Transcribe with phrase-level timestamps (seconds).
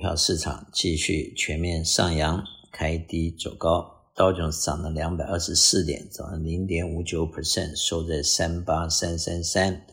[0.00, 9.84] 票市场继续全面上扬，开低走高，道琼斯涨了两百二十四点，涨了零点五九 percent，收在三八三三三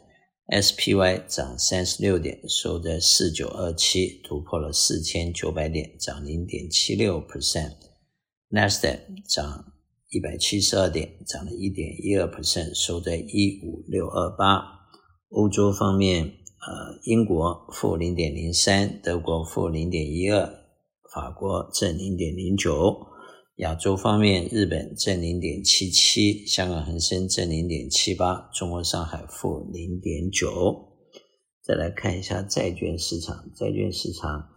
[0.48, 9.74] ；SPY 涨三十六点，收在四九二七，突破了四千九百点，涨零点七六 percent；Nasdaq 涨
[10.10, 14.64] 一百七十二点，涨了一点一二 percent，收在一五六二八。
[15.32, 16.47] 欧洲方面。
[16.60, 20.50] 呃，英国负零点零三，德国负零点一二，
[21.14, 23.06] 法国正零点零九。
[23.58, 30.94] 亚洲方面，日本正零点七七，香港恒生正零点七八，中国上海负零点九。
[31.64, 34.50] 再来看一下债券市场，债券市场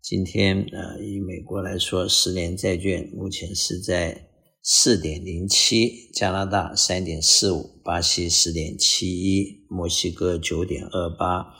[0.00, 4.28] 今天呃，以美国来说，十年债券目前是在
[4.62, 11.54] 四点零七，加拿大三点四五，巴西十点七一，墨西哥九点二八，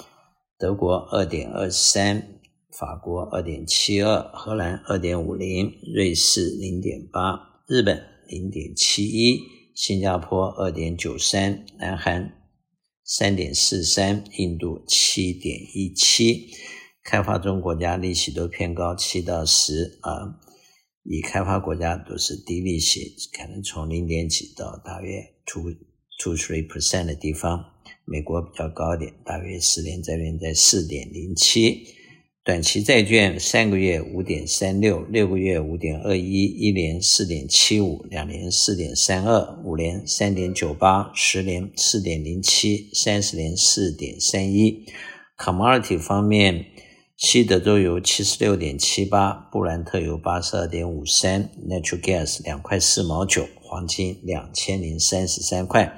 [0.58, 2.40] 德国二点二三，
[2.72, 9.38] 法国二点七二，荷兰二点五零，瑞士零点八，日本零点七一，
[9.74, 12.32] 新加坡二点九三，南韩
[13.04, 16.48] 三点四三，印度七点一七，
[17.04, 20.40] 开发中国家利息都偏高，七到十啊。
[21.08, 25.70] 已开发国家都是低利息，可能从零点几到大约 two
[26.18, 27.75] two three percent 的地方。
[28.06, 31.84] 美国比较高点，大约十年债券在四点零七，
[32.44, 44.86] 短期债券三个月五点三六，六个月五点二一，一年四点七五，两年四点三二，五年三点九八，十年四点零七，三十年四点三一。
[45.36, 46.66] Commodity 方面。
[47.18, 55.96] 西德州油七十六点七八，布兰特油八十二点五三，Natural Gas 两块四毛九，黄金两千零三十三块，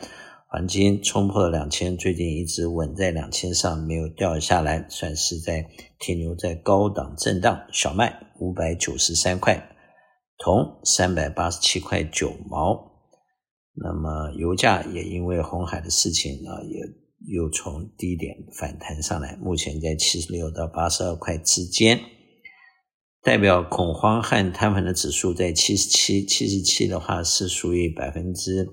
[0.51, 5.69] 黄金冲破了两千，最近一直稳在两千上，没有掉下来，算是在
[5.99, 7.67] 停留在高档震荡。
[7.71, 9.63] 小麦五百九十三块，
[10.39, 12.93] 铜三百八十七块九毛，
[13.75, 16.81] 那么油价也因为红海的事情啊也。
[17.27, 22.01] 又从低点反弹上来，目前在七十六到八十二块之间，
[23.25, 28.69] 代表恐慌和摊盘的指数在七十七，七十七的话是属于百分之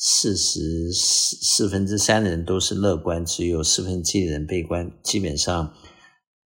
[0.00, 4.92] 四十四四分之三的人都是乐观，只有四分之一的人悲观。
[5.02, 5.74] 基本上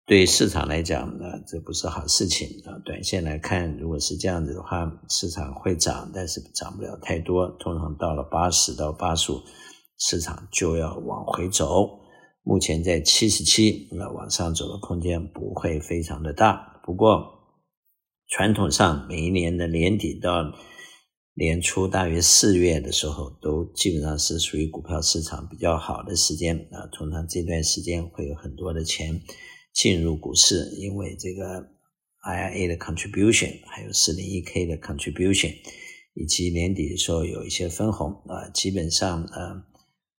[0.06, 2.79] 对市场来讲，呢，这不是好事情啊。
[2.85, 9.41] 短线来看，如果是这样子的话，市场会涨，但是涨不了太多，通常到了八十到八十五。
[10.00, 12.00] 市场就要往回走，
[12.44, 16.81] 目前在七十七，那往上走的空间不会非常的大。
[16.85, 17.22] 不过，
[18.29, 20.41] 传统上每一年的年底到
[21.41, 26.85] 年初，大约四月的时候，都基本上是属于股票市场比较好的时间啊。
[26.91, 29.19] 通常这段时间会有很多的钱
[29.74, 31.68] 进入股市，因为这个
[32.24, 35.52] IRA 的 contribution，还有四零一 K 的 contribution，
[36.13, 39.63] 以及年底的时候有一些分红啊，基本上呃。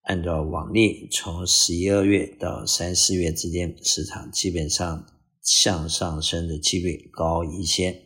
[0.04, 5.06] 按照往例，从十一二月到三四月之间，市场基本上
[5.41, 8.03] 向上升的几率高一些。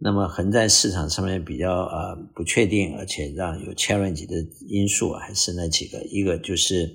[0.00, 4.36] 那么横在市场上面比较呃不确定，而且让有 challenge 的
[4.68, 6.88] 因素还是那几个，一个就是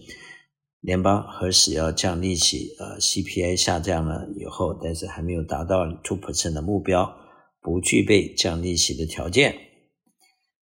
[0.80, 7.14] 联邦何时要降利息，呃 CPI 下降了以后，但是还没有达到 two percent 的目标，
[7.62, 9.53] 不具备降利息的条件。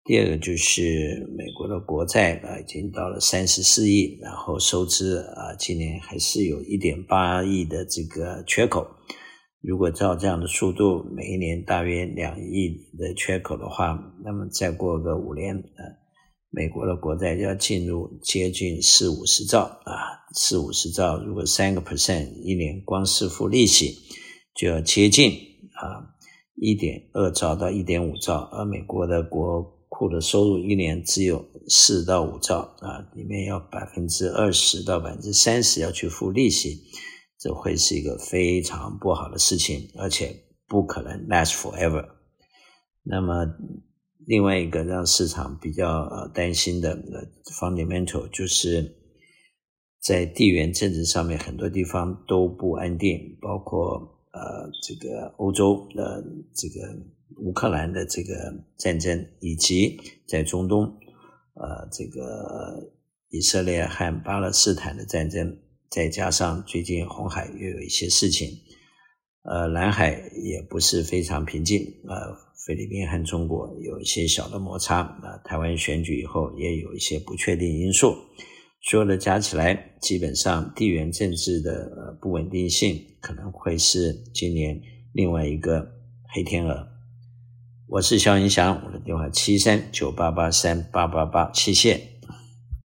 [0.03, 8.87] 第二个就是美国的国债啊，已经到了三十四亿，然后收支啊，今年还是有一点八亿的这个缺口。
[9.61, 15.81] 如果照这样的速度，每一年大约两亿的缺口的话，那么再过个五年，啊，
[16.49, 23.97] 美国的国债要进入接近四五十兆啊，四五十兆，如果三个 percent 一年光是付利息，
[24.55, 25.31] 就要接近
[25.73, 26.07] 啊
[26.55, 36.81] 一点二兆到一点五兆，而美国的国库的收入一年只有四到五兆啊，里面要百分之二十到百分之三十要去付利息，
[37.39, 40.35] 这会是一个非常不好的事情，而且
[40.67, 42.05] 不可能 last forever。
[43.03, 43.45] 那么
[44.27, 46.95] 另外一个让市场比较呃担心的
[47.45, 48.95] fundamental 就是
[50.01, 53.97] 在地缘政治上面很多地方都不安定，包括
[54.33, 56.95] 呃这个欧洲的这个。
[57.41, 58.33] 乌克兰的这个
[58.75, 59.97] 战争，以及
[60.27, 60.83] 在中东，
[61.53, 62.91] 呃，这个
[63.29, 65.57] 以色列和巴勒斯坦的战争，
[65.89, 68.47] 再加上最近红海又有一些事情，
[69.43, 70.11] 呃，南海
[70.43, 72.15] 也不是非常平静，呃，
[72.67, 78.15] 菲律宾和中国有一些小的摩擦，呃，台湾选举以后也有一些不确定因素，
[78.83, 84.79] 所有的加起来，基本上地缘政治的不稳定性可能会是今年
[85.13, 85.91] 另外一个
[86.33, 86.87] 黑天鹅。
[87.87, 92.18] 我是肖云祥，我的电话七三九八八三八八八，谢谢。